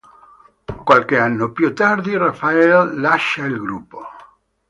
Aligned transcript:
Qualche 0.83 1.19
anno 1.19 1.51
più 1.51 1.75
tardi 1.75 2.17
Raphaël 2.17 2.99
lascia 2.99 3.45
il 3.45 3.55
gruppo. 3.59 4.01